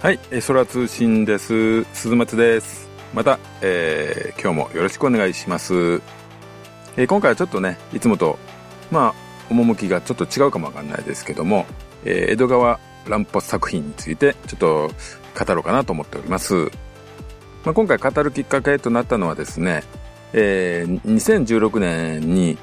[0.00, 1.84] はい、えー空通信です。
[1.92, 2.88] 鈴松です。
[3.12, 6.00] また、えー今日もよろしくお願いします。
[6.96, 8.38] えー今回はちょっとね、いつもと、
[8.90, 9.14] まあ、
[9.50, 11.66] 趣がちょっと違うかもわかんないですけども、
[12.06, 12.80] えー江戸川
[13.10, 14.90] 乱歩作品についてちょっと
[15.38, 16.54] 語ろうかなと思っております。
[17.66, 19.82] まあ、今回語るきっかけとなったのはですね、
[20.32, 22.56] えー2016年に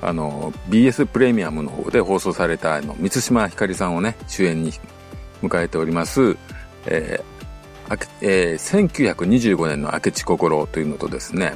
[0.00, 4.70] あの BS プレミアムの方で放送されたあの満島ひかりさんをね主演に
[5.42, 6.36] 迎えております、
[6.86, 11.54] えーあえー1925年の明智心というのとですね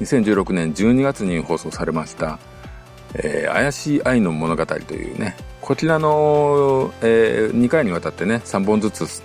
[0.00, 2.38] 2016年12月に放送されました
[3.14, 9.22] 「えー怪しい愛の物語」というねこちらの、え2回にわたってね3本ずつ、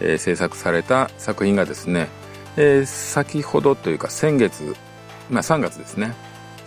[0.00, 2.08] えー制作された作品がですね、
[2.56, 4.76] えー先ほどというか先月
[5.30, 6.14] まあ3月ですね。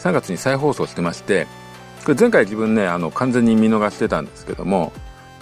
[0.04, 1.48] 3月に再放送してまして
[2.04, 4.92] これ前回自分ねあの完全に見逃してたんですけども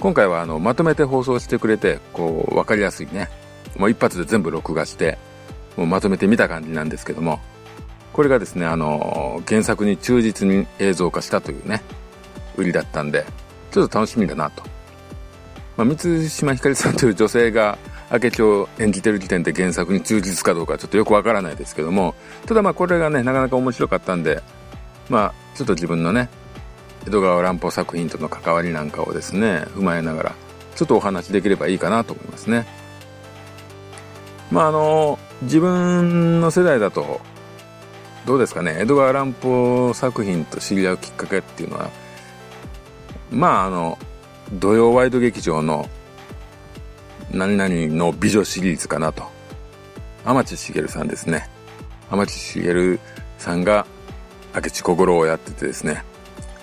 [0.01, 3.29] 今回はあのまとめて放送してくれてこう分かりやすいね。
[3.77, 5.17] もう一発で全部録画して
[5.77, 7.39] もうまとめて見た感じなんですけども。
[8.13, 11.81] これがですねあの原作に忠実に映像化したというね
[12.57, 13.25] 売りだったんで
[13.71, 14.63] ちょっと楽しみだなと、
[15.77, 17.77] まあ、満島ひかりさんという女性が
[18.11, 22.13] 明智を演じてる時点で原作に忠実かどうかちょっとよくわからないですけども。
[22.45, 24.41] ただまあこれがねなかなか面白かったんで
[25.09, 26.27] まあちょっと自分のね
[27.05, 30.35] 江戸川乱歩作品との関わりなんかをですね踏まえながら
[30.75, 32.65] ちょっとお話できればいいかなと思いますね。
[34.51, 37.21] まああの自分の世代だと
[38.25, 41.89] どうですかね江戸川乱歩作品と知り合うきっかけっていうのは
[43.31, 43.97] まああの
[44.53, 45.89] 土曜ワイド劇場の
[47.31, 49.23] 何々の美女シリーズかなと。
[50.23, 51.49] 天地茂さんですね。
[52.09, 52.99] 天地茂
[53.37, 53.87] さんが
[54.53, 56.03] 明智小五郎をやっててですね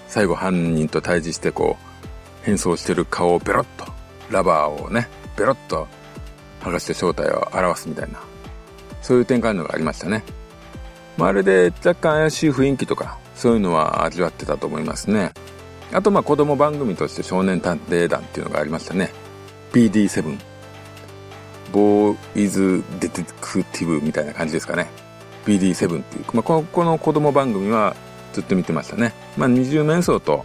[0.09, 3.93] 最後犯人と対峙してこう変装してる顔をベロッと
[4.31, 5.87] ラバーをねベロッと
[6.61, 8.19] 剥がして正体を表すみたいな
[9.03, 10.25] そういう展開のがありましたね、
[11.17, 15.31] まあ、あれで若干怪しい雰囲気とかそういうのは味わってたと思いますね。
[15.93, 19.13] あとまあ子供番組として少年探偵団っていうのがありましたね。
[19.73, 20.39] PD7
[21.73, 24.89] ボーイズ・デテクティブみたいな感じですかね。
[25.47, 27.95] BD7 っていう、まあ、ここの子供番組は
[28.39, 30.45] ずっと見てましたね、まあ、二重面相と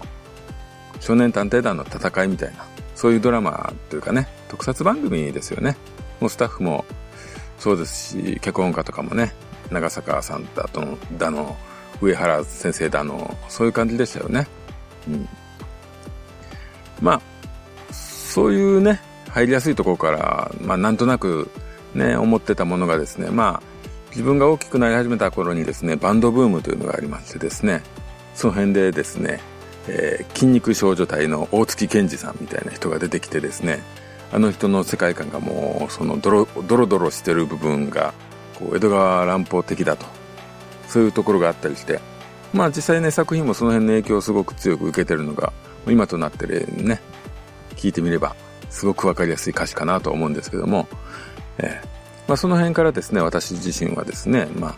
[1.00, 2.66] 少年探偵団の戦いみたいな
[2.96, 5.78] そういうドラマというかね特撮番組ですよね。
[6.20, 6.86] もうスタッフも
[7.60, 9.34] そうですし脚本家とかもね
[9.70, 11.56] 長坂さんだとだの
[12.02, 14.48] 上原先生だのそういう感じでしたよね。
[15.08, 15.30] うん。
[17.00, 21.52] まあそういうね入りやすいところから、まあ、なんとなく
[21.94, 23.73] ね思ってたものがですねまあ
[24.14, 27.82] 自分が大きくなり始めた頃にですねバンドブームというのがありましてですね
[28.36, 29.40] その辺でですね、
[29.88, 33.82] えー筋肉少女隊の大月健二さんみたいな人が出てきてですね
[34.32, 38.14] あの人の世界観がもうそのドロドロドロしてる部分が
[38.60, 40.06] こう江戸川乱歩的だと
[40.88, 42.00] そういうところがあったりして
[42.52, 45.54] まあ実際ね作品もその辺の影響をすごく強く受けてるのが
[45.88, 47.00] 今となってね
[47.76, 48.36] 聞いてみれば
[48.70, 50.88] すごくわかりやすい歌詞かなと思うんですけども、
[51.58, 51.94] えー
[52.28, 54.76] まあ、その辺からですね私自身はですね、まあ、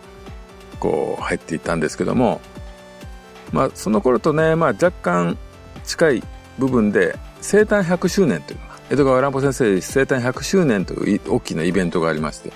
[0.80, 2.40] こう入っていったんですけども、
[3.52, 5.38] まあ、その頃とね、まあ、若干
[5.84, 6.22] 近い
[6.58, 8.58] 部分で生誕100周年という
[8.90, 12.52] 江戸川乱歩先生生誕100周年という大きなイベントがありまして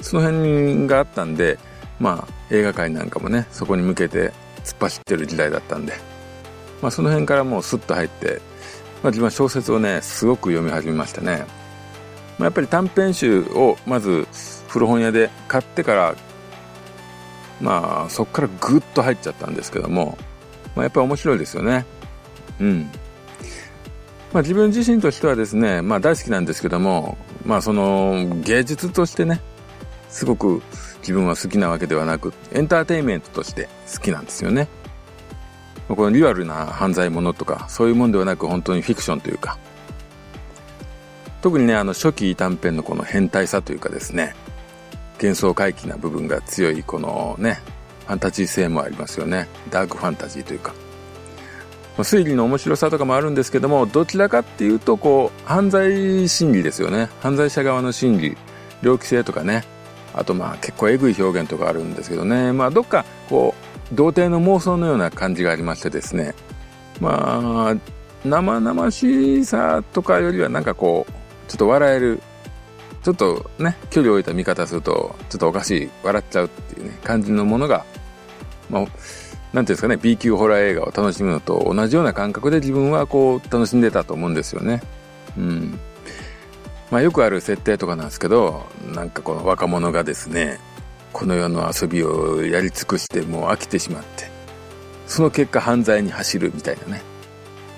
[0.00, 1.58] その辺があったんで、
[2.00, 4.32] まあ、映画界なんかもねそこに向けて
[4.64, 5.94] 突っ走ってる時代だったんで、
[6.82, 8.40] まあ、その辺からもうスッと入って、
[9.02, 11.44] まあ、自分は小説をねすごく読み始めましたね。
[12.38, 14.26] まあ、やっぱり短編集をまず
[14.68, 16.14] 古本屋で買ってから
[17.60, 20.18] まあそこからグッと入っちゃったんですけども、
[20.74, 21.86] まあ、やっぱり面白いですよね
[22.60, 22.90] うん
[24.36, 27.16] まあ自分自身としてはですね、まあ大好きなんですけども、
[27.46, 29.40] まあその芸術としてね、
[30.10, 30.62] すごく
[30.98, 34.68] 自分は好きなわけではなく、エンターテインメントとして好きなんですよね。
[35.88, 39.56] このリアルな犯罪者とか、そういうもんではなく本当にフィクションというか、
[41.42, 44.34] 特にね、あの初期短編のこの変態さというかですね、
[45.18, 47.60] 幻想回帰な部分が強いこのね、
[48.06, 49.48] ファンタジー性もありますよね。
[49.70, 50.74] ダークファンタジーというか。
[51.98, 57.08] 推理の面白さとかもあるんですけども、どちらかっていうと、こう、犯罪心理ですよね。
[57.22, 58.36] 犯罪者側の心理、
[58.82, 59.64] 猟奇性とかね。
[60.14, 62.52] あとまあ結構エグい表現とかあるんですけどね。
[62.52, 63.54] まあどっか、こ
[63.92, 66.34] う、童貞の妄想のような感じがありましてですね。
[67.00, 67.76] まあ、
[68.24, 71.12] 生々しさとかよりはなんかこう、
[71.48, 72.20] ちょっと笑える、
[73.02, 77.84] ちょっとね、距離を置いた見方すると、ちょっとおかしい、笑っちゃうっていうね、感じのものが、
[78.68, 78.96] まあ、なんてい
[79.58, 84.82] うんですかね、B 級ホラー映画を楽しむのと同じような感覚で自分はこう、楽しんでたと思うんですよね。
[85.36, 85.78] うん。
[86.90, 90.58] まあよくある設定とかなんですけど、なんかこの若者がですね、
[91.12, 94.28] この世の遊びをやり尽くしてもう飽きてしまって、
[95.06, 97.02] その結果犯罪に走るみたいなね、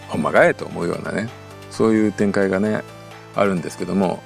[0.09, 1.29] ほんまかえと思うようなね、
[1.71, 2.83] そういう展開がね、
[3.41, 4.23] あるんですけども、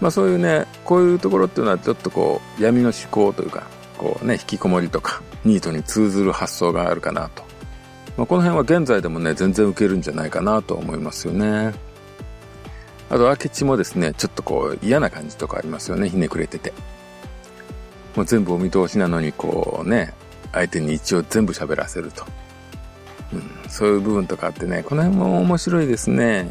[0.00, 3.64] まあそういうね、こういうところっていうのはちょっとこう闇の思考というか、
[3.98, 7.44] こうね、引きこもりとか、ニートに通ずる発想があるかなと。
[8.16, 11.74] まあ、この辺は現在でもね、全然受けるんじゃないかなと思いますよね。
[13.10, 16.72] あと、明智もですね、ちょっとこう嫌な感じとかありますよね、ひねくれてて。
[18.16, 20.14] もう全部お見通しなのに、こうね、
[20.52, 22.24] 相手に一応全部喋らせると。
[23.32, 26.50] うん、そういう部分とかあってね、この辺も面白いですね。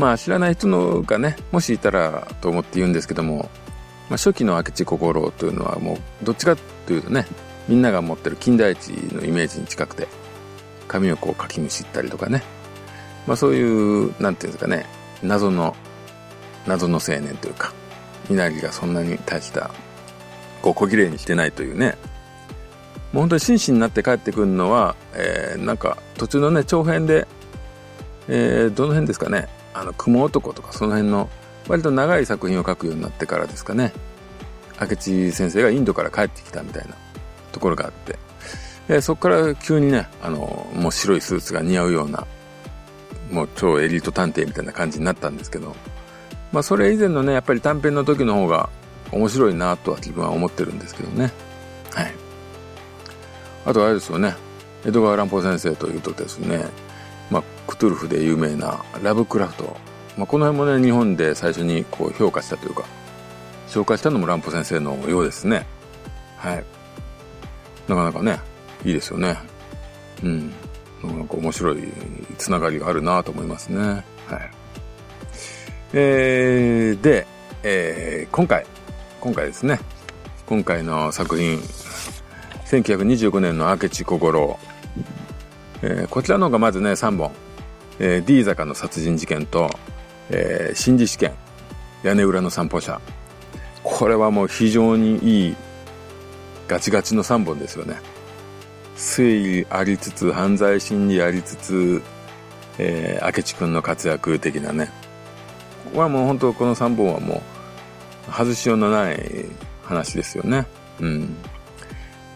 [0.00, 3.50] まあ知らない人のがね、もしいたらと思って言うんですけども、
[4.08, 6.56] まあ、初期の明智小五郎というのはもうどっちか
[6.86, 7.26] というとね、
[7.68, 10.08] みんなが持ってる金田一のイメージに近くて、
[10.88, 12.42] 髪をこうかきむしったりとかね。
[13.26, 14.86] まあそういう、なんていうんですかね、
[15.22, 15.76] 謎の、
[16.66, 17.74] 謎の青年というか、
[18.30, 19.70] 稲荷がそんなに大した、
[20.62, 21.98] こう小綺麗にしてないというね。
[23.12, 27.28] もう本当に紳士になって帰ってくるのは、えー、なんか途中のね、長編で、
[28.28, 29.48] えー、どの辺ですかね、
[29.80, 31.30] あの、雲男とかその辺の、
[31.66, 33.92] 割と長い作品を書くようになってからですかね。
[34.78, 36.94] 明智先生がインドから帰ってきたみたいな
[37.52, 38.18] ところがあって、
[38.88, 42.26] えそこから急にね、あの、もう白いスーツが似合うような、
[43.30, 45.74] もう超エリート探偵みたいな感じになったんですけど、
[46.52, 48.68] まあそれ以前のね、やっぱり短編の時の方が
[49.12, 51.32] 面白いなとは自分は思ってるんですけどね。
[51.94, 52.12] はい。
[53.64, 54.34] あとあれですよね、
[54.84, 56.66] 江戸川乱歩先生というとですね、
[57.30, 59.76] まあ、クトゥルフで有名なラブクラフト。
[60.16, 62.84] まあ、この辺もね、日本で最初にこう評価したというか、
[63.68, 65.66] 紹介したのも乱歩先生のようですね。
[66.36, 66.64] はい。
[67.88, 68.38] なかなかね、
[68.84, 69.36] いいですよね。
[70.22, 70.52] うん。
[71.02, 71.78] なんか面白い
[72.36, 73.78] つながりがあるなと思いますね。
[73.78, 74.04] はい。
[75.92, 77.26] えー、で、
[77.62, 78.66] えー、今回、
[79.20, 79.80] 今回ですね、
[80.46, 81.58] 今回の作品、
[82.66, 84.58] 1925年の明智小五郎。
[85.82, 87.32] えー、こちらの方がまずね、3本。
[88.02, 89.70] えー、D 坂の殺人事件と、
[90.30, 91.32] えー、新事試験、
[92.02, 92.98] 屋根裏の散歩者。
[93.82, 95.56] これはもう非常にいい
[96.66, 97.96] ガチガチの3本ですよね。
[98.96, 102.02] 推理ありつつ、犯罪心理ありつつ、
[102.78, 104.90] えー、明智くんの活躍的なね。
[105.84, 107.42] ここはもう本当この3本はも
[108.28, 109.46] う、外しようのない
[109.84, 110.66] 話ですよね。
[111.00, 111.36] うん。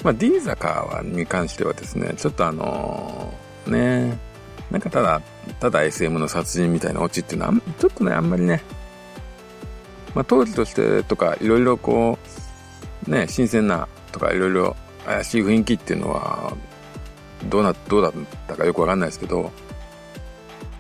[0.05, 4.19] まあ、D 坂に関してはですね、ちょっとあのー、ね、
[4.71, 5.23] なんかただ、
[5.61, 8.63] ただ SM の殺人みたいなオチっていうのは、ちょっとね、あんまりね、
[10.15, 12.19] まあ、当時としてとか、いろいろこ
[13.09, 16.53] う、ね、新鮮なとか、いろいろ怪しい雰囲気っていうのは、
[17.49, 18.13] どうな、どうだっ
[18.47, 19.51] たかよくわかんないですけど、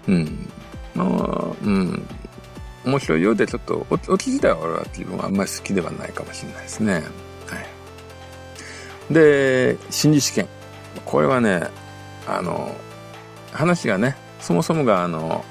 [0.07, 0.49] うん。
[0.95, 2.07] まあ、うん。
[2.85, 7.03] 面白いようで、ちょっと、オチ自体は俺は自分はあんまり好きではないかもしれないですね。
[9.11, 10.49] で、心理試験。
[11.05, 11.69] これはね、
[12.27, 12.75] あの、
[13.53, 15.45] 話がね、そもそもがあの、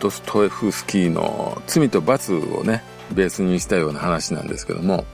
[0.00, 2.82] ドストエフスキーの罪と罰をね、
[3.12, 5.04] ベースにしたような話なんですけども、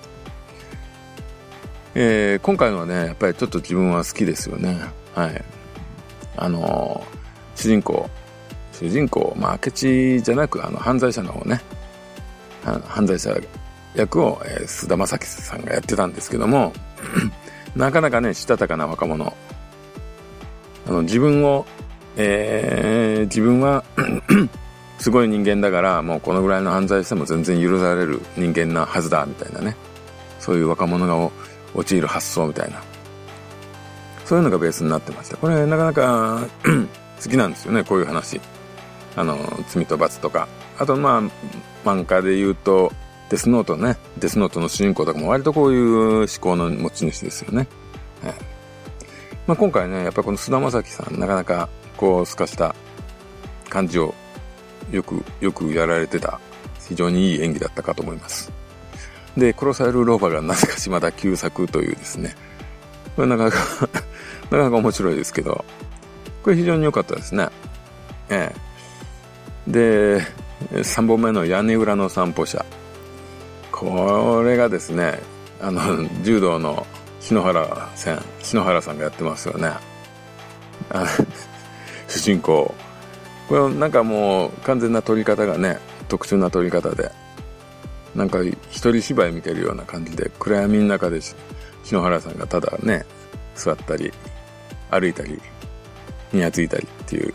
[1.95, 4.79] えー、今回のはね、やっぱりちょっと自分は好きですよね。
[5.15, 5.45] はい。
[6.37, 7.05] あの
[7.57, 8.09] 主人公、
[8.73, 11.61] 主人公、まあ、明智じゃなく、あの、犯罪者の方ね、
[12.87, 13.37] 犯罪者
[13.95, 16.73] 役を、えー、須田正樹さんがやってたんですけども、
[17.77, 19.35] なかなかね、したたかな若者。
[20.87, 21.67] あの、自分を、
[22.17, 23.85] えー、自分は
[24.99, 29.77] すごい人間だから、もうこのぐらいの犯罪しても全然許される人間なはずだ、みたいなね。
[30.39, 31.31] そういう若者が
[31.75, 32.83] 陥る発想みたいな。
[34.25, 35.37] そういうのがベースになってました。
[35.37, 36.47] これなかなか
[37.23, 38.41] 好きなんですよね、こういう話。
[39.17, 39.39] あの、
[39.69, 40.49] 罪と罰とか。
[40.79, 41.19] あとま
[41.85, 42.93] あ、漫画で言うと、
[43.31, 47.69] デスノートね、デスノートの主人公とかも割とこういう思考の持ち主ですよね。
[48.23, 48.35] はい、
[49.47, 52.75] まあ、今回ね、やっぱりこの菅田将暉さん、なかなかこう、透かした
[53.69, 54.13] 感じを
[54.91, 56.41] よく、よくやられてた、
[56.89, 58.51] 非常にいい演技だったかと思います。
[59.37, 62.35] で、殺される老婆がなぜか島田旧作というですね。
[63.15, 63.59] これなかなか
[64.51, 65.65] なかなか面白いですけど、
[66.43, 67.49] これ非常に良かったですね。
[68.29, 68.53] え
[69.69, 69.71] え。
[69.71, 70.27] で、
[70.73, 72.65] 3本目の屋根裏の散歩者。
[73.81, 75.21] これがですね、
[75.59, 76.87] あの、柔道の
[77.19, 79.71] 篠原さん、篠原さんがやってますよね。
[82.07, 82.75] 主人公。
[83.49, 87.11] これなんかもう完全な撮り方がね、特殊な撮り方で。
[88.15, 91.21] なんか一人芝居見てるような感じで暗闇の中で
[91.85, 93.07] 篠原さんがただね
[93.55, 94.13] 座ったり
[94.91, 95.41] 歩いたり
[96.33, 97.33] にやついたりっていう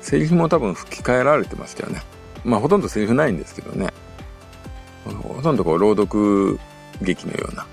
[0.00, 2.02] セリフも多分吹き替えられてましたよね
[2.44, 3.92] まあほとんどセリフないんですけどね。
[5.12, 6.58] ほとんどこう朗読
[7.02, 7.66] 劇のような、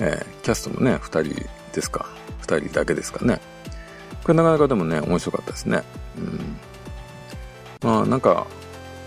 [0.00, 2.06] えー、キャストもね、二人ですか。
[2.40, 3.40] 二人だけですかね。
[4.22, 5.82] これなかなかでもね、面白かったですね。
[6.18, 6.56] うん。
[7.82, 8.46] まあなんか、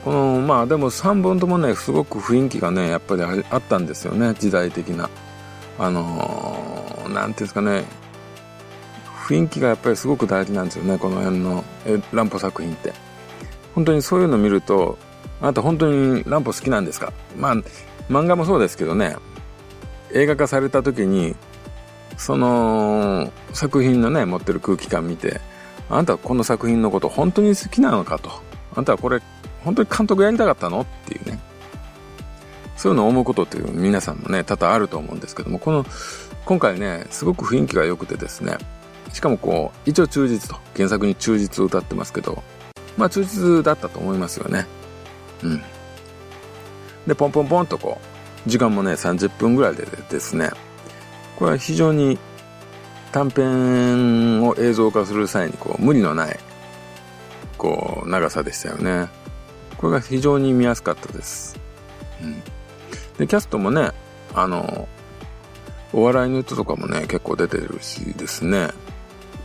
[0.05, 5.09] この、まあでも3本ともね、すごく雰囲気がね、やっぱりあったんですよね、時代的な。
[5.77, 7.83] あのー、なんていうんですかね、
[9.27, 11.63] 雰囲気がやっぱりすごく大事なんですよね、この辺の
[12.13, 12.93] 乱歩作品って。
[13.75, 14.97] 本当にそういうの見ると、
[15.41, 17.13] あなた本当に乱歩好きなんですか？
[17.37, 17.55] まあ、
[18.09, 19.15] 漫画もそうですけどね、
[20.13, 21.35] 映画化された時に、
[22.17, 25.39] その作品のね、持ってる空気感見て、
[25.89, 28.29] あなたはこの作品のこと本当に好きなのかと。
[28.73, 29.21] あなたはこれ
[29.63, 30.81] 本当に監督やりたかったの？
[30.81, 31.39] っていうね。
[32.75, 35.85] そういうのを思うことっていう皆さんもね、多々あると思うんですけども、この、
[36.45, 38.57] 今回ね、すごく雰囲気が良くてですね、
[39.11, 42.41] しかもこう、一応忠実と、原作に忠実を歌ってますけど、
[42.95, 44.65] まあ忠実だったと思いますよね。
[45.43, 45.61] うん。
[47.07, 47.99] で、ポンポンポンとこ
[48.45, 50.49] う、時間もね、30分ぐらいでですね、
[51.37, 52.17] これは非常に
[53.11, 56.39] 短編を映像化する際にこう、無理のない、
[57.57, 59.07] こう、長さでしたよね。
[59.77, 61.57] これが非常に見やすかったです。
[62.21, 62.41] うん。
[63.17, 63.91] で、キャストもね、
[64.35, 64.87] あの、
[65.91, 68.69] お笑いの人とかもね、結構出てるしですね。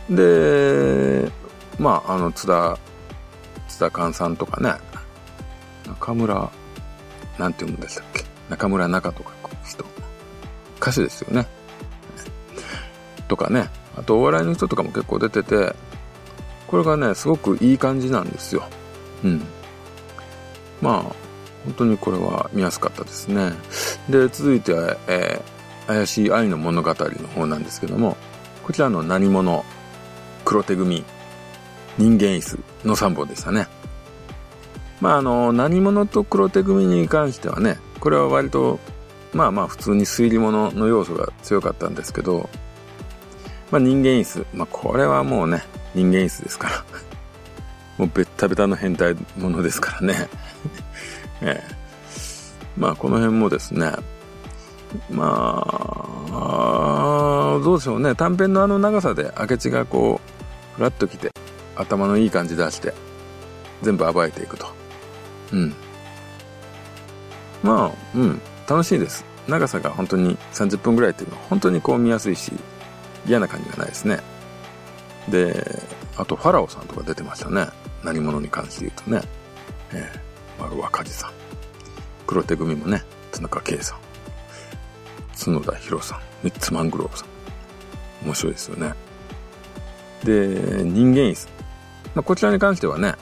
[0.09, 1.31] で、
[1.79, 2.77] まあ、あの、津田、
[3.67, 4.73] 津田寛さんとかね、
[5.87, 6.51] 中村、
[7.37, 8.23] なんて読むんでしたっけ？
[8.49, 9.31] 中村中とか
[9.65, 9.85] 人。
[10.79, 11.47] 歌手ですよね。
[13.27, 13.69] とかね。
[13.97, 15.75] あと、お笑いの人とかも結構出てて、
[16.67, 18.67] これがね、すごくいい感じなんですよ。
[19.23, 19.41] うん。
[20.81, 21.01] まあ、
[21.63, 23.53] 本当にこれは見やすかったですね。
[24.09, 28.17] で、続いては、えー、怪しい愛の物語の方なんですけども、
[28.63, 29.63] こちらの何者、
[30.43, 31.03] 黒手組、
[31.97, 33.67] 人間椅子の3本でしたね。
[35.01, 38.79] まあ、あの、何者と黒手組に関してはね、これは割と、
[39.33, 42.49] まあまあ普通に推理物の要素が強かったんですけど、
[43.69, 46.85] まあ人間椅子、まあこれはもうね、人間椅子ですから。
[47.97, 50.29] もうベッタベタの変態ものですからね。
[51.41, 51.75] ええ。
[52.77, 53.91] まあこの辺もですね、
[55.09, 55.65] ま
[56.31, 58.15] あ、どうでしょうね。
[58.15, 61.31] 短編のあの長さで明智がこう、ふらっと来て、
[61.75, 62.93] 頭のいい感じ出して、
[63.81, 64.84] 全部暴いていくと。
[65.51, 65.73] うん。
[67.63, 69.25] まあ、うん、楽しいです。
[69.47, 72.51] 長さが本当に30分ぐらいっていうのは本当にこう見やすいし、
[73.27, 74.19] 嫌な感じがないですね。
[75.29, 75.81] で、
[76.17, 77.67] あとファラオさんとか出てましたね。
[78.03, 79.21] 何者に関して言うとね。
[79.91, 81.31] えー、丸若地さん。
[82.27, 83.99] 黒手組もね、田中圭さん。
[85.37, 86.19] 角田博さん。
[86.43, 87.27] ミッツマングローブさん。
[88.25, 88.93] 面白いですよね。
[90.23, 91.49] で、人間椅子。
[92.15, 93.15] まあ、こちらに関してはね、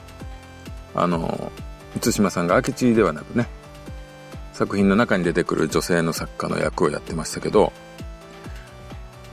[0.96, 1.52] あの、
[1.96, 3.48] 満島さんが明智ではなくね、
[4.54, 7.74] 作品の中に出てくる女性の作家の役をやってましたけど、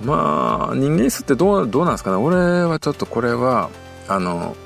[0.03, 3.71] まあ、人間椅子ってどう、どうなんですかね俺はちょっとこれは、
[4.09, 4.57] あの、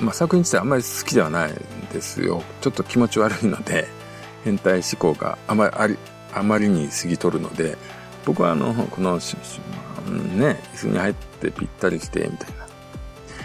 [0.00, 1.54] まあ、作品自体あんまり好きではないん
[1.92, 2.42] ですよ。
[2.60, 3.86] ちょっと気持ち悪いので、
[4.44, 5.96] 変態思考があまり、あり、
[6.34, 7.78] あまりに過ぎとるので、
[8.24, 12.66] 僕はあの、この、ね、椅子に入ってぴったりして、みたいな。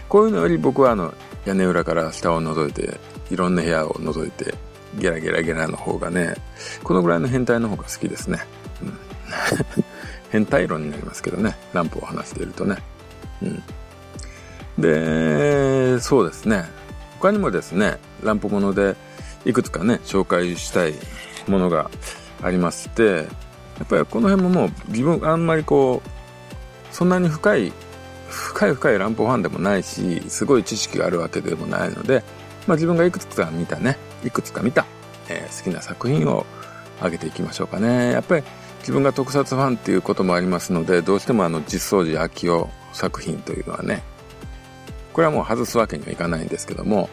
[0.09, 1.13] こういうのより僕はあの、
[1.47, 2.99] 屋根裏から下を覗いて、
[3.31, 4.53] いろんな部屋を覗いて、
[4.99, 6.35] ゲラゲラゲラの方がね、
[6.83, 8.39] このぐらいの変態の方が好きですね。
[8.81, 8.97] うん
[10.29, 11.55] 変態論になりますけどね。
[11.73, 12.77] ランプを話しているとね。
[13.41, 13.63] うん。
[14.77, 16.65] で、そうですね。
[17.19, 18.95] 他にもですね、ランプもので
[19.45, 20.93] いくつかね、紹介したい
[21.47, 21.89] ものが
[22.43, 27.71] ありまして、やっぱりこの辺ももう自分あんまりこう、そんなに深い、
[28.29, 32.23] 深い深いランプファンでもないし、すごい知識があるわけでもないので、
[32.67, 34.85] まあ自分がいくつか見たね、いくつか見た、
[35.29, 36.45] えー、好きな作品を
[36.97, 38.11] 挙げていきましょうかね。
[38.11, 38.43] やっぱり
[38.79, 44.03] 自分が特撮ファンっていうこともありますので、どうしてもあの実相寺昭夫作品というのはね、
[45.13, 47.09] これはもう外すわけにはいかないんですけども、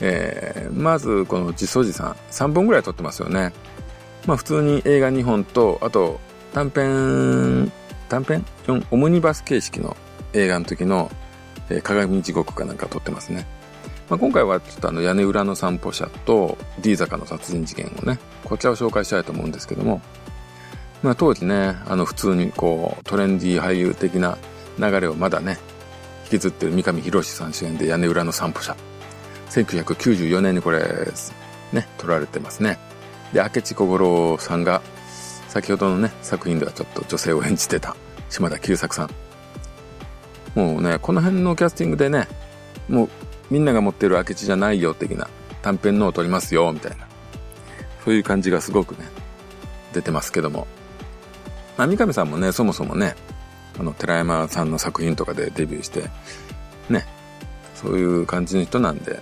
[0.00, 2.16] えー、まずこの実相寺さん、
[2.50, 3.52] 3本ぐらい撮ってますよね。
[4.26, 6.20] まあ普通に映画2本と、あと
[6.52, 7.72] 短編、
[8.08, 9.96] 短編 ?4、オムニバス形式の
[10.32, 11.10] 映画の時の、
[11.68, 13.46] えー、鏡地獄かなんか撮ってますね。
[14.08, 20.02] まあ、今回はちょっとあの屋根裏の散歩者と D 坂の殺人事件をね、こちらを紹介したいと思うんですけども、
[21.02, 24.36] まあ、当時ね、あの普通にこうトレンディー俳優的な
[24.78, 25.58] 流れをまだね、
[26.24, 28.76] 引きずってる三上博史さん主演で屋根裏の散歩者。
[29.50, 30.80] 1994年にこれ、
[31.72, 32.78] ね、撮られてますね。
[33.32, 34.82] で、明智小五郎さんが、
[35.48, 37.96] 先ほどのね、作品ではちょっと女性を演じてた
[38.28, 39.29] 島田久作さん。
[40.60, 42.28] もうね、この辺のキャスティングでね、
[42.86, 43.08] もう
[43.50, 45.26] みんなが持ってる明智じゃないよ的な
[45.62, 47.06] 短編のを撮りますよ、みたいな。
[48.04, 49.06] そういう感じがすごくね、
[49.94, 50.66] 出てますけども。
[51.78, 53.16] まあ、三上さんもね、そもそもね、
[53.78, 56.10] あの、寺山さんの作品とかでデビューして、
[56.90, 57.06] ね、
[57.74, 59.18] そういう感じの人なんで、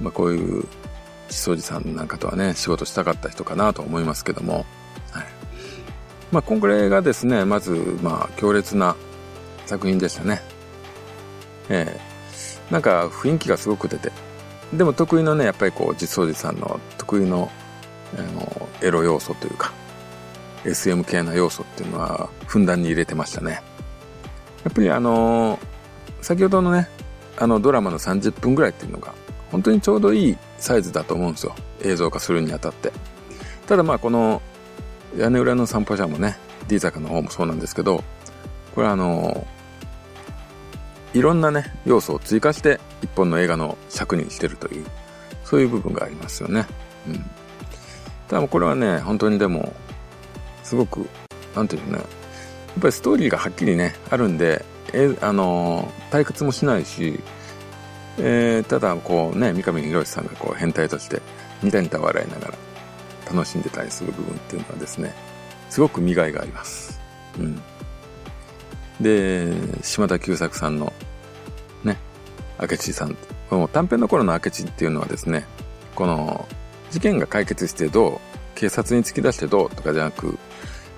[0.00, 0.64] まあ、こういう、
[1.28, 4.66] 地掃寺さんなんかとはね、仕事したかった人かなと思いますけども、
[5.12, 5.26] はい。
[6.32, 8.96] まあ、これがですね、まず、まあ、強烈な
[9.66, 10.42] 作品でしたね。
[11.68, 14.12] えー、なんか雰囲気がすごく出て、
[14.72, 17.50] でも得意のね、やっぱりこう、実相寺さんの得意の、
[18.18, 19.72] あの、エロ要素というか、
[20.64, 23.62] SM 系な要素っていうのは、ふんだんに入れてましたね。
[24.64, 25.58] やっぱりあの
[26.20, 26.88] 先ほどのね、
[27.36, 29.12] あのドラマの30分ぐらいっていうのが、
[29.50, 31.54] 本当にちょうどいいサイズだと思うんですよ。
[31.82, 32.92] 映像化するにあたって。
[33.66, 34.40] ただまあこの、
[35.16, 36.36] 屋根裏の散歩者もね、
[36.68, 38.02] D 坂の方もそうなんですけど、
[38.74, 39.46] これあの
[41.14, 44.86] いろんなね、要素を追加して一本の映画の尺にしてるという、
[45.44, 46.66] そういう部分がありますよね。
[47.06, 47.24] うん。
[48.28, 49.74] ただこれはね、本当にでも、
[50.62, 51.06] すごく、
[51.54, 52.06] なんていうのね、やっ
[52.80, 54.64] ぱりストーリーがはっきりね、あるんで、
[54.94, 57.20] え、あの退屈もしないし、
[58.18, 61.20] えー、ただこうね、三上博史さんがこう変態として、
[61.62, 62.54] ニタニタ笑いながら
[63.30, 65.14] 楽しんでたりする部分っていうのはですね、
[65.68, 67.00] すごく見がいがあります。
[67.38, 67.60] うん。
[69.02, 70.92] で、島田久作さんの、
[71.84, 71.98] ね、
[72.60, 73.16] 明智さん。
[73.50, 75.44] この短編の頃の明智っていうのはですね、
[75.94, 76.46] この、
[76.90, 78.20] 事件が解決してどう、
[78.54, 80.38] 警察に突き出してどうとかじゃなく、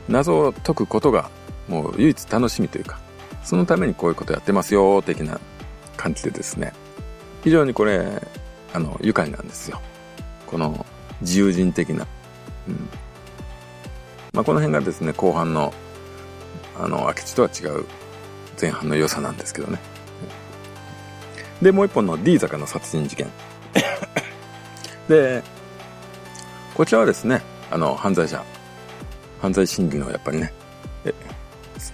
[0.08, 1.30] 謎を解くことが、
[1.68, 2.98] もう唯一楽しみというか、
[3.42, 5.40] そのためにこういうことやってますよ、的な
[5.96, 6.72] 感じでですね、
[7.42, 8.22] 非常にこれ、
[8.72, 9.80] あの、愉快なんですよ。
[10.46, 10.84] この、
[11.20, 12.06] 自由人的な。
[12.68, 12.88] うん。
[14.32, 15.72] まあ、この辺がですね、後半の
[16.78, 17.84] あの、明智とは違う
[18.60, 19.78] 前半の良さなんですけどね。
[21.62, 23.30] で、もう一本の D 坂の殺人事件。
[25.08, 25.42] で、
[26.74, 28.42] こちらはですね、あの、犯罪者、
[29.40, 30.52] 犯罪心理のやっぱりね、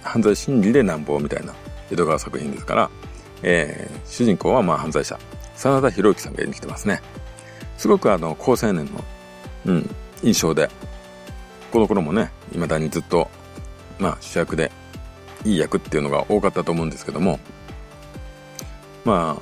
[0.03, 1.53] 犯罪心理でなんぼみたいな
[1.91, 2.89] 江戸川作品ですから、
[3.43, 5.19] えー、主人公はまあ犯罪者、
[5.55, 7.01] 真田広之さんが演じてますね。
[7.77, 9.03] すごくあの、高青年の、
[9.65, 10.69] うん、印象で、
[11.71, 13.29] この頃もね、未だにずっと
[14.01, 14.71] まあ主役で
[15.45, 17.39] いい役っていうのが多かったと思うんですけども、
[19.05, 19.41] まあ、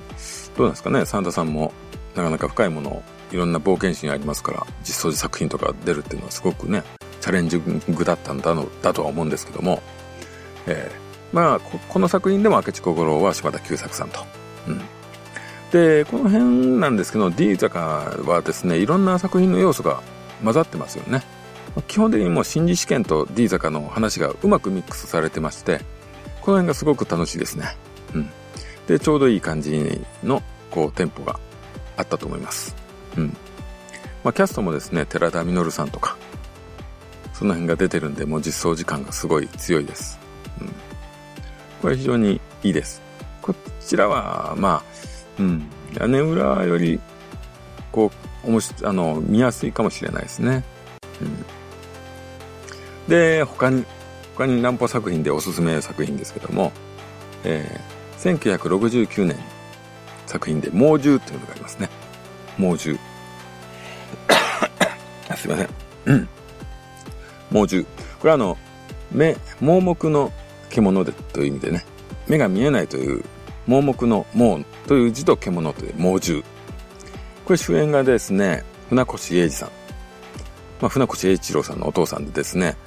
[0.56, 1.74] どうなんですかね、サンタさんも
[2.16, 6.84] なかなか深いものをいろんな冒険心ありますから、実装作品とか出るっていうのはすごくね、
[7.22, 9.82] チャレンジングだったんだの、だとは思うんですけども、
[10.68, 14.22] えー、まあこ、この作品でも明智小五郎は柴田久作さんと。
[14.68, 14.82] うん。
[15.72, 17.80] で、この辺なんですけど、D 坂
[18.26, 20.02] はですね、いろんな作品の要素が
[20.44, 21.22] 混ざってますよね。
[21.88, 25.80] 基本的にもう心理試験と D 坂の話がうまくミックスされてまして、
[26.42, 27.76] この辺がすごく楽しいですね。
[28.14, 28.30] うん。
[28.88, 31.40] で、ちょうどいい感じの、こう、テンポが
[31.98, 32.76] あったと思います。
[33.18, 33.38] うん。
[34.24, 36.18] まあ、キャストもですね、寺田稔さんとか、
[37.34, 40.20] その辺が出てるんで、もう実装時間がすごい強いです。
[40.60, 40.68] うん。
[41.82, 43.02] これ非常にいいです。
[43.42, 44.84] こちらは、まあ、
[45.40, 47.00] うん、屋根裏より、
[47.92, 48.12] こ
[48.44, 50.64] う、おもし、あの、見やすいかもしれないですね。
[51.22, 51.46] うん。
[53.10, 53.84] で、他に、
[54.36, 56.72] 他に南方作品でおすすめ作品ですけども、
[57.44, 59.38] えー、1969年
[60.28, 61.90] 作品で猛獣っていうのがありますね。
[62.58, 63.00] 猛獣。
[65.36, 65.70] すいません。
[66.06, 66.30] うん。
[67.52, 67.90] 猛獣。
[68.20, 68.58] これはあの、
[69.12, 70.32] 目、盲目の
[70.70, 71.86] 獣でという意味でね、
[72.28, 73.24] 目が見えないという
[73.66, 76.46] 盲目の盲という字と獣という猛獣。
[77.46, 79.70] これ主演がですね、船越英二さん。
[80.82, 82.78] まあ、船越英一郎さんのお父さんでですね、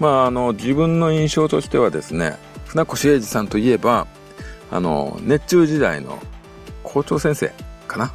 [0.00, 4.06] まあ、あの、自分の印象としてはですね、船越英二さんといえば、
[4.70, 6.18] あの、熱中時代の
[6.82, 7.52] 校長先生
[7.86, 8.12] かな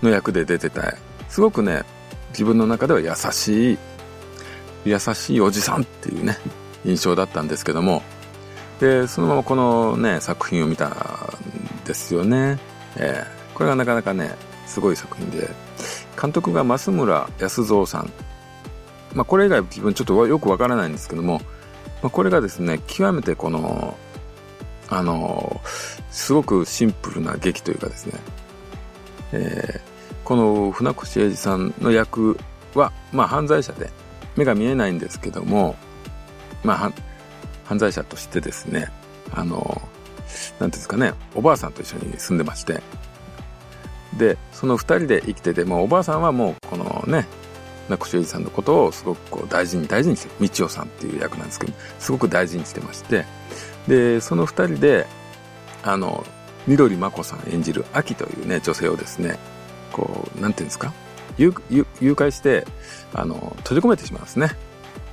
[0.00, 0.94] の役で出てた、
[1.28, 1.82] すごくね、
[2.30, 3.78] 自分の中では優しい、
[4.84, 6.38] 優しいおじさんっていうね、
[6.84, 8.02] 印象だったんですけども、
[8.78, 10.94] で、そのままこのね、作品を見たん
[11.84, 12.58] ですよね。
[12.96, 15.50] えー、これがなかなかね、すごい作品で、
[16.20, 18.12] 監督が増村康三さん
[19.16, 21.40] まあ、これ以外自分ちょっとよくわからないんですけども、
[22.02, 23.96] まあ、これがですね、極めてこの、
[24.90, 25.60] あの、
[26.10, 28.12] すごくシンプルな劇というかですね、
[29.32, 32.38] えー、この船越英二さんの役
[32.74, 33.90] は、まあ、犯罪者で、
[34.36, 35.76] 目が見えないんですけども、
[36.62, 36.92] まあ、
[37.64, 38.90] 犯罪者としてですね、
[39.32, 39.80] あの、
[40.58, 42.82] なんですかね、おばあさんと一緒に住んでまして、
[44.18, 47.26] で、その二人で生きてて、もうおばあさんはもうこのね、
[47.88, 50.48] 名越英二さんのことをすごくこう大事に大事にして。
[50.48, 53.24] 道夫さんっていう役なんですけど、すごく大事にしてまして、
[53.86, 55.06] で、その二人で、
[55.82, 56.26] あの、
[56.66, 59.38] 緑真子さん演じる秋というね、女性をですね、
[59.92, 60.92] こう、なんていうんですか？
[61.38, 62.66] 誘誘拐して、
[63.12, 64.50] あの、閉じ込めてしまうんですね。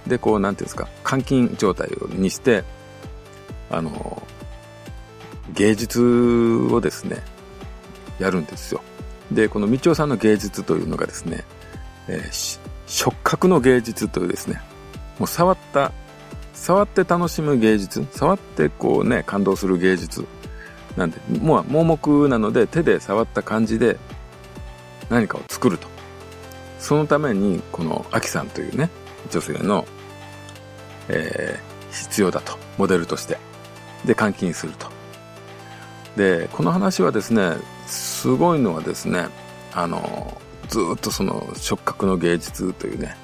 [0.07, 2.63] で、こう、なんていうんですか、監禁状態にして、
[3.69, 4.23] あの、
[5.53, 6.01] 芸術
[6.71, 7.21] をですね、
[8.19, 8.81] やるんですよ。
[9.31, 11.43] で、この道夫さんの芸術というのがですね、
[12.07, 12.59] えー、
[12.93, 14.61] 触覚の芸術というですね、
[15.17, 15.91] もう触った、
[16.53, 20.27] 触って楽しむ芸術、触ってこうね、感動する芸術。
[20.95, 23.97] なんで、もう盲目なので手で触った感じで
[25.09, 25.87] 何かを作ると。
[26.77, 28.91] そのために、このアキさんというね、
[29.31, 29.85] 女性の、
[31.09, 32.59] えー、必要だと。
[32.77, 33.39] モデルとして。
[34.05, 34.87] で、監禁すると。
[36.15, 37.53] で、この話はですね、
[37.87, 39.29] すごいのはですね、
[39.73, 43.15] あの、ずっとその触覚の芸術というね、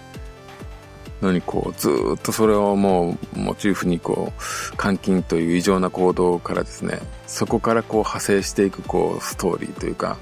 [1.21, 10.17] のにこう、ずっとそれをもうモチーフにこう、監禁という異常な行動からですね、そこからこう派生していくこう、ストーリーというか、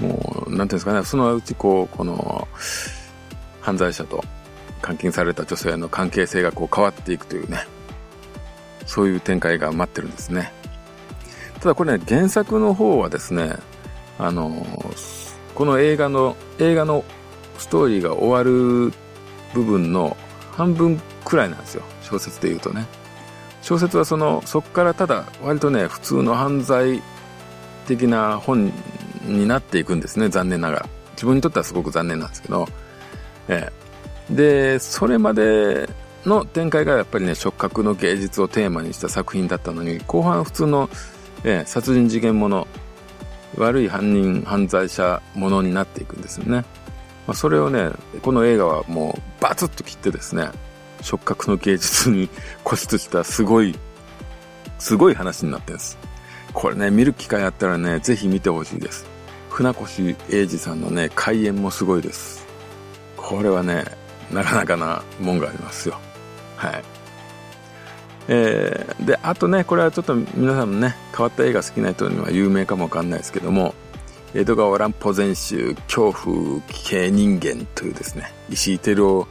[0.00, 2.48] もう、なんていうんですかね、そのうちこう、この、
[3.60, 4.24] 犯罪者と
[4.86, 7.66] 監禁された女性の関係性がこう変わっていくというね、
[8.86, 10.52] そういう展開が待ってるんですね。
[11.60, 13.54] ただこれね、原作の方はですね、
[14.18, 14.50] あの、
[15.54, 17.04] この映画の、映画の
[17.58, 18.92] ストーリーが終わる
[19.54, 20.16] 部分の
[20.52, 21.82] 半分くらいなんですよ。
[22.02, 22.86] 小説で言うとね。
[23.62, 27.02] 小説はその、そこからただ割とね、普通の犯罪
[27.86, 28.72] 的な本
[29.24, 30.88] になっていくんですね、残念ながら。
[31.12, 32.66] 自分にとってはすごく残念なんですけど。
[33.48, 33.70] え
[34.30, 34.34] え。
[34.34, 35.88] で、それまで
[36.24, 40.88] の展開がやっぱりね、触覚の芸術をテーマにした作品だったのに、後半普通の
[41.44, 42.66] えー、殺人事件もの、
[43.56, 46.64] 悪い犯人、犯罪者ものになっていくんですよね。
[47.26, 47.90] まあ、それをね、
[48.22, 50.50] この映画はもうバツッと切ってですね、
[51.02, 52.28] 触覚の芸術に
[52.64, 53.78] 固執したすごい、
[54.78, 55.98] すごい話になってるんです。
[56.52, 59.06] これね、見る機会あったらね、ぜひ見てほしいです。
[59.48, 62.46] 船越英二さんのね、開演もすごいです。
[63.16, 63.84] これはね、
[64.32, 65.98] なかなかなもんがありますよ。
[66.56, 66.99] はい。
[68.28, 73.74] えー、で、あとね、これはちょっと皆さんもね、変わった映画好きな人には有名かもわかんないですけども、
[74.34, 79.28] 江戸川乱歩全集恐怖危険人間というですね、石井照夫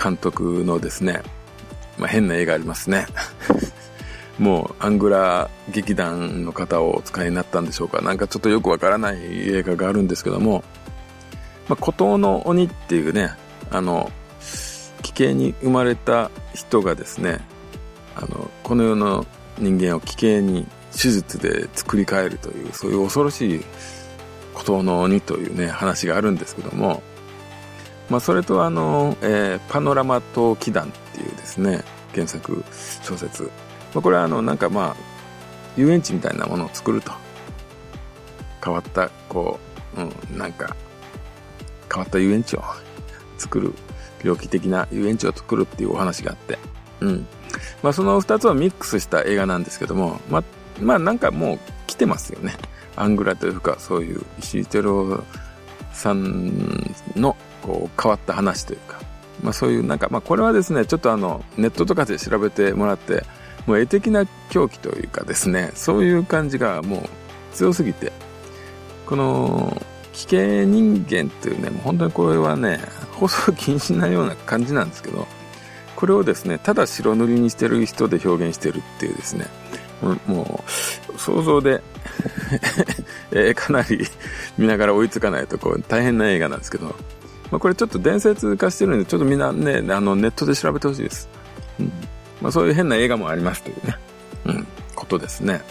[0.00, 1.22] 監督のですね、
[1.96, 3.06] まあ、変な映画ありますね。
[4.38, 8.02] もうアングラ劇団の方をお使いになったんでしょうか。
[8.02, 10.62] なんかちょっとよくわからない映画があるんですけども、
[11.68, 13.32] まあ、孤島の鬼っていうね、
[13.70, 14.12] あの、
[15.02, 17.40] 奇形に生まれた人がですね、
[18.18, 19.26] あのこの世の
[19.58, 23.64] 人間を奇形に手術で作り変えるというそういう恐ろしい
[24.54, 27.02] 孤島の鬼というね話があるんですけども、
[28.10, 31.82] まあ、それとあの、えー、パノラマ島祈願っていうですね
[32.14, 32.64] 原作
[33.02, 33.44] 小説、
[33.94, 34.96] まあ、これはあのなんかまあ
[35.76, 37.12] 遊園地みたいなものを作ると。
[38.64, 39.58] 変わったこ
[39.96, 40.76] う、うん、なんか
[41.92, 42.62] 変わった遊園地を
[43.38, 43.72] 作る
[44.22, 46.58] 猟奇的な遊園地を作るっていうお話があって。
[47.00, 47.26] うん。
[47.82, 50.44] まあ、その2つをミックスした映画なんですけども、まあ、
[50.80, 52.56] まあ、なんかもう来てますよね。
[52.96, 55.24] アングラというか、そういう石井照夫
[55.92, 59.00] さんのこう変わった話というか、
[59.42, 63.24] まあそういうなんか、まあこれはですね、ちょっとあの、ネットとかで調べてもらって、
[63.66, 67.08] もう絵的な狂気というかですね、そういう感じがもう
[67.54, 68.12] 強すぎて、
[69.06, 69.80] この、
[70.12, 72.80] 危険人間というね、もう本当にこれはね、
[73.12, 75.26] 放送禁止なような感じなんですけど、
[75.98, 79.46] これをですね、ただ白塗りにしてる人で表現してるっていうですね、
[80.28, 80.62] も
[81.12, 81.82] う、想像で
[83.32, 84.06] えかなり
[84.56, 86.94] 見ながら追いつかないとこう大変な映画なんですけど、
[87.50, 91.28] まあ、これちょっと伝説化してるんで、ちょっとみんなね、あのネットで調べてほしいです。
[91.80, 91.92] うん
[92.40, 93.96] まあ、そういう変な映画もありますというね、
[94.44, 95.62] うん、ことですね。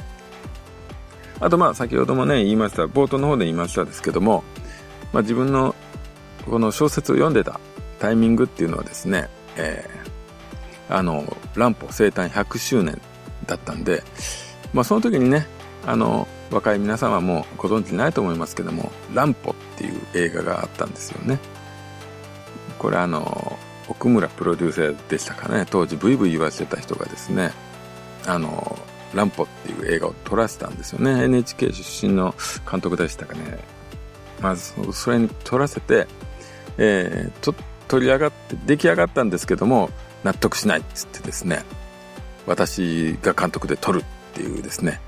[1.39, 4.43] あとまあ先ほどもね、言いました、冒頭の方で言いましたですけども、
[5.13, 5.73] まあ、自分の
[6.49, 7.61] この小説を読んでた
[7.99, 9.96] タイミングっていうのはですね、えー
[10.89, 13.01] あの、乱歩生誕100周年
[13.45, 14.03] だったんで、
[14.73, 15.47] まあその時にね、
[15.85, 21.39] あの、若い皆さんはもご存知ないと思いますけども、乱歩っていう映画があったんですよね。
[22.79, 23.57] これあの、
[23.89, 27.51] 奥村プロデューサーでしたかね、当時ブイブイ言わせてた人がですね、
[28.25, 28.77] あの、
[29.13, 31.23] 乱歩っていう映画を撮らせたんですよね。
[31.23, 32.35] NHK 出身の
[32.69, 33.59] 監督でしたかね。
[34.41, 36.07] まず、それに撮らせて、
[36.77, 37.55] えー、と、
[37.87, 39.89] 取り上がって、出来上がったんですけども、
[40.27, 41.63] 納得しないっつってですね、
[42.45, 44.99] 私が監督で撮るっていうですね、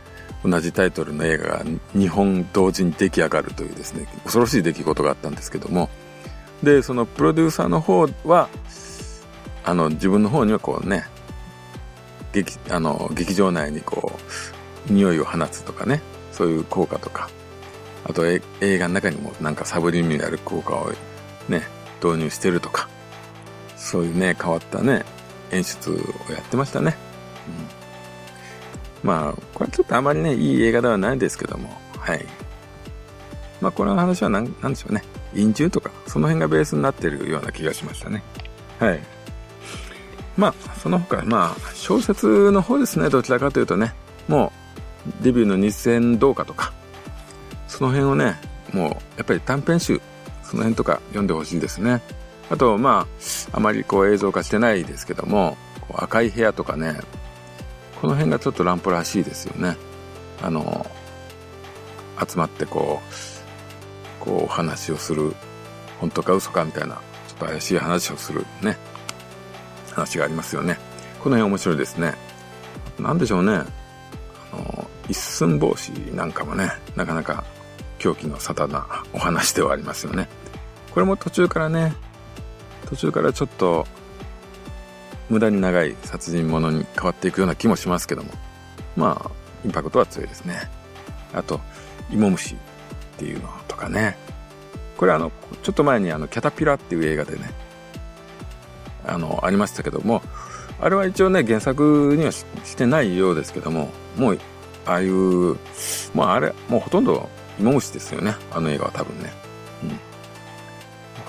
[0.46, 5.90] 同じタイトルの映画が2本同時に出来上がるというですね、恐ろしい出来事があったんですけども、
[6.64, 8.48] で、そのプロデューサーの方は、
[9.66, 11.04] あの、自分の方にはこうね、
[12.32, 14.18] 劇、あの、劇場内にこ
[14.90, 16.02] う、匂いを放つとかね、
[16.32, 17.30] そういう効果とか、
[18.06, 20.94] あと映画の中にもなんかサブリミナル効果を
[21.50, 21.68] ね、
[22.02, 22.88] 導入してるとか、
[23.90, 25.04] そういうね、変わったね、
[25.50, 25.96] 演出を
[26.32, 26.96] やってましたね。
[29.04, 32.24] うん、まあ、これちょっとあまりね、いい映画ではないですけども、はい。
[33.60, 35.02] まあ、この話は何なんでしょうね。
[35.32, 38.22] 陰獣とか、その辺がベースになってるような気がしましたね。
[38.78, 39.00] はい。
[40.38, 43.96] まあ、その他、まあ、小説の方ですね、どちらかというとね、
[44.28, 44.54] も
[45.08, 46.72] う、デビューの2000どうかとか、
[47.68, 48.40] その辺をね、
[48.72, 50.00] もう、やっぱり短編集、
[50.44, 52.04] その辺とか読んでほしいですね。
[52.52, 53.08] あと、まあ、
[53.52, 55.58] あまりこう映像化してないですけども、
[55.94, 57.00] 赤い部屋とかね、
[58.02, 59.76] この辺がちょっと乱歩らしいですよね。
[60.42, 60.86] あの、
[62.28, 63.02] 集まってこ
[64.22, 65.34] う、こうお話をする、
[66.00, 66.96] 本当か嘘かみたいな、
[67.28, 68.78] ちょっと怪しい話をするね、
[69.92, 70.78] 話がありますよね。
[71.22, 72.14] この辺面白いですね。
[73.00, 73.54] なんでしょうね。
[73.54, 73.64] あ
[74.56, 77.44] の、一寸法師なんかもね、なかなか
[77.98, 80.30] 狂気の沙汰なお話ではありますよね。
[80.92, 81.94] これも途中からね、
[82.90, 83.86] 途中からちょっと
[85.30, 88.32] 無駄に長い殺人者に変わっていくような気もしますけども。
[88.98, 89.32] まあ、
[89.64, 90.70] インパクトは強いですね。
[91.34, 91.62] あと、
[92.12, 92.58] 芋虫っ
[93.18, 94.18] ていうのとかね。
[94.98, 97.52] これあの、ちょっと前にあの、キャタピラっていう映画でね、
[99.06, 100.24] あの、ありましたけども、
[100.82, 104.40] あれは一応ね、原作にはしてないようですけども、もう、
[104.86, 105.58] ああいう、
[106.16, 108.36] まああれ、もうほとんど芋虫ですよね。
[108.52, 109.32] あの映画は多分ね。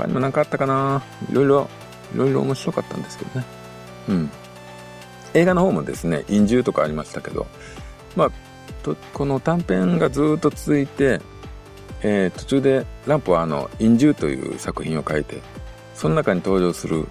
[0.00, 1.02] 他にも何かあったかな？
[1.30, 1.68] いろいろ、
[2.14, 3.46] いろいろ面白かったんですけどね。
[4.08, 4.30] うん。
[5.34, 7.46] 映画の方もですね、陰獣とかありましたけど、
[8.16, 8.30] まあ、
[8.82, 11.20] とこの短編がずっと続いて、
[12.02, 15.40] えー、途中でランプはあの、陰獣という作品を書いて、
[15.94, 17.06] その中に登場する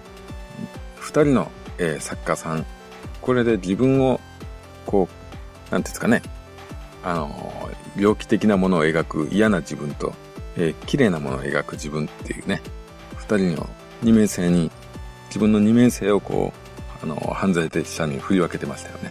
[0.96, 2.66] 二人の、えー、作家さん、
[3.20, 4.20] これで自分を、
[4.84, 5.08] こ
[5.70, 6.22] う、なんていうんですかね、
[7.04, 10.12] あの、猟奇的なものを描く嫌な自分と、
[10.56, 12.60] えー、綺麗なものを描く自分っていうね、
[13.36, 13.68] 人の
[14.02, 14.70] 二面性に、
[15.26, 16.52] 自分の二面性をこ
[17.02, 19.10] う、あの、犯罪者に振り分けてましたよね。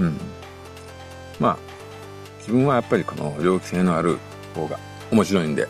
[0.00, 0.16] うん。
[1.38, 1.58] まあ、
[2.38, 4.18] 自分はやっぱりこの猟奇性のある
[4.54, 4.78] 方が
[5.10, 5.68] 面白いんで、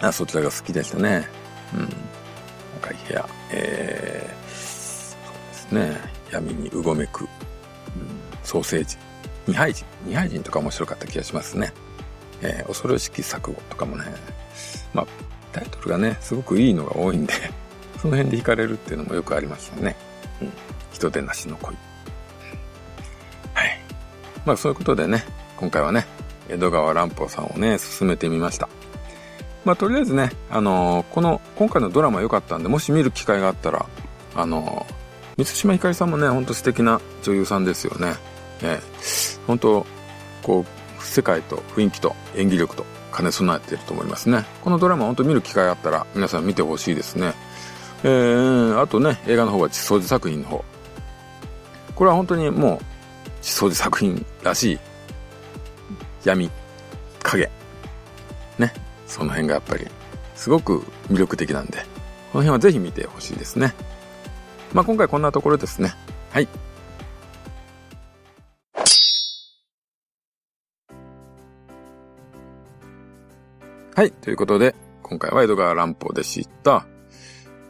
[0.00, 1.28] あそちらが好きでしたね。
[1.74, 1.88] うん。
[2.82, 3.28] 赤い部屋。
[3.50, 6.00] えー、そうですね。
[6.30, 7.28] 闇にうごめく、うん、
[8.42, 8.96] ソーセージ。
[9.46, 9.84] 二杯人。
[10.06, 11.72] 二杯人とか面白かった気がしますね。
[12.42, 14.04] えー、恐ろしき錯誤とかもね。
[14.92, 15.06] まあ、
[15.88, 17.34] がね、すごくいいのが多いんで
[18.00, 19.96] その辺で惹かれるっていうのもよくありましたね。
[20.40, 20.52] うん。
[20.92, 21.74] 人でなしの恋。
[23.54, 23.80] はい。
[24.44, 25.24] まあそういうことでね、
[25.56, 26.06] 今回はね、
[26.48, 28.68] 江戸川乱歩さんをね、進めてみました。
[29.64, 33.86] まあ、とりあえずね、あのー、この、今回のドラマ良かったんで、もし見る機会があったら、
[34.34, 38.14] あのー、三島ひかりさんもね、ほんと素敵な女優さんですよね。
[38.62, 39.86] えー、本当
[40.42, 40.66] こ
[41.00, 44.44] う、世界と雰囲気と演技力と兼ね備えていると思いますね。
[44.62, 47.34] このドラマ本当見る機会あったら皆さん見てほしいですね。
[48.02, 50.64] えー、あとね、映画の方は地掃除作品の方。
[51.94, 52.78] これは本当にもう、
[53.40, 54.78] 地掃除作品らしい
[56.24, 56.50] 闇、
[57.22, 57.50] 影。
[58.58, 58.74] ね。
[59.06, 59.86] その辺がやっぱり、
[60.34, 61.78] すごく魅力的なんで、
[62.32, 63.74] この辺はぜひ見てほしいですね。
[64.72, 65.94] まあ今回こんなところですね。
[66.30, 66.48] はい。
[74.04, 74.12] はい。
[74.12, 76.86] ということで、今回は江戸川乱歩でした。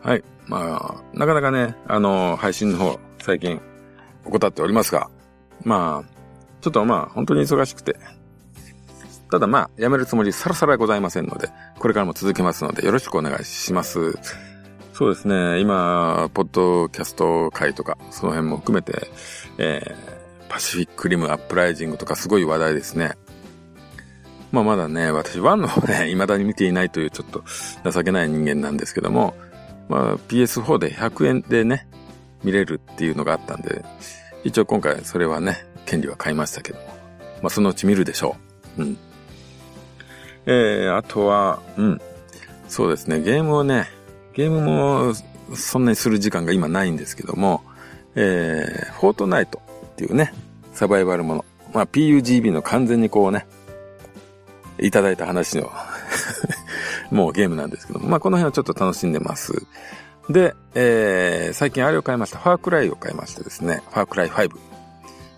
[0.02, 0.24] はい。
[0.48, 3.60] まあ、なかなかね、あの、配信の方、最近、
[4.24, 5.08] 怠っておりますが、
[5.62, 7.94] まあ、ちょっとまあ、本当に忙しくて、
[9.30, 14.18] ただまあ、やめるつもりさらさらございませんので、これからも続けますので、よろしくお願いします。
[14.92, 19.06] そうですね、今、ポッドキャスト会とか、その辺も含めて、
[19.58, 23.12] えー、パシフィックリムアップライジングとかすごい話題ですね。
[24.54, 27.42] まあまだね、私1の方ね、 未だに見ていないというちょっと
[27.90, 29.34] 情けない人間なんですけども、
[29.88, 31.88] まあ PS4 で100円でね、
[32.44, 33.84] 見れるっていうのがあったんで、
[34.44, 36.84] 一応今回それはね、権利は買いましたけども、
[37.42, 38.36] まあそのうち見るでしょ
[38.78, 38.82] う。
[38.82, 38.98] うん。
[40.46, 42.00] えー、あとは、うん。
[42.68, 43.88] そうですね、ゲームをね、
[44.34, 45.14] ゲームも
[45.54, 47.62] そんなにする時間が今ないんですけども、
[48.14, 50.32] えー、フォートナイトっていうね、
[50.74, 51.44] サバイバルもの。
[51.72, 53.48] まあ PUGB の完全にこうね、
[54.78, 55.70] いただいた話の
[57.10, 59.66] もうゲームなんですけども、まあこの辺はちょっと楽しんでます。
[60.28, 62.38] で、えー、最近あれを買いました。
[62.38, 64.50] ファークライを買いましてですね、ファークライ5。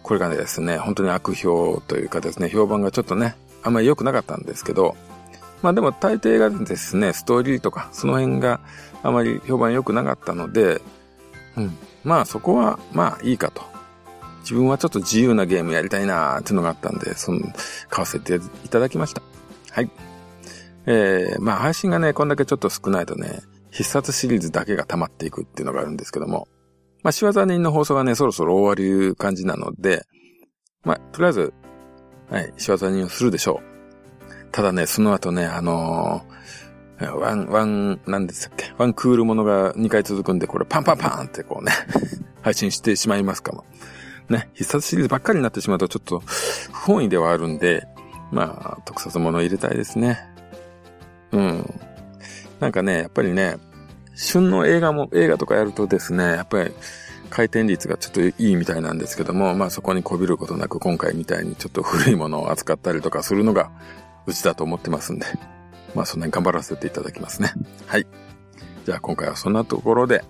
[0.02, 4.96] これがですね、本当に悪評というかですね、評判がちょっとね、あんまり良くなかったんですけど、
[5.62, 8.60] まあでも大抵がですね、ストーリーとか、その辺が
[9.02, 10.80] あまり評判良くなかったので、
[11.56, 11.76] うん。
[12.04, 13.62] まあそこは、まあいいかと。
[14.46, 17.40] 自分はちょっと自由なゲームやりたいなーっていうのがあったんで、その、
[17.90, 19.20] 買わせていただきました。
[19.72, 19.90] はい。
[20.86, 23.40] えー、まあ配信がね、こんだけちょっと少ないとね、
[23.72, 26.46] 必殺シリーズだけが溜まっていくっていうのがあるんですけども、
[27.02, 30.06] まあ、仕業人の放送がね、そろそろ終わる感じなので、
[30.84, 31.54] まあ、とりあえず、
[32.30, 33.60] はい、仕業人をするでしょ
[34.28, 34.52] う。
[34.52, 38.72] ただね、その後ね、あのー、ワン、ワン、なんでしたっけ？
[38.78, 41.72] ワンクールものが2回続くんで、これパンパンパンってこうね
[42.40, 43.64] 配信してしまいますかも。
[44.28, 46.20] ね、必殺シリーズばっかりになってしまうとちょっと
[46.72, 47.86] 不本意ではあるんで、
[48.32, 50.18] まあ、特撮もの入れたいですね。
[51.32, 51.80] うん。
[52.60, 53.56] なんかね、やっぱりね、
[54.14, 56.72] 旬の映画も、映画とかやるとですね、やっぱり
[57.30, 63.70] 回転率がちょっといいみたいなんですけども、まあそこにこびることなく今回みたいにちょっと古いものを扱ったりとかするのが
[64.26, 65.26] うちだと思ってますんで、
[65.94, 67.52] まあそんなに頑張らせていただきますね。
[67.86, 68.06] はい。
[68.86, 70.24] じゃあ今回はそんなところで、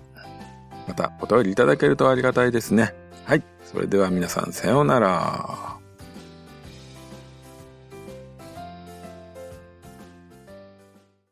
[0.87, 2.93] またお便りいただけるとありがたいですね。
[3.27, 3.43] はい。
[3.61, 5.76] それでは皆さんさようなら。